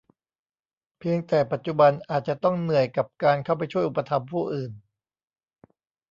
[0.99, 4.71] เพียงแต่ปัจจุบันอาจจะต้องเหนื่อยกับการเข้าไปช่วยอุปถัมภ์ผู้อื่น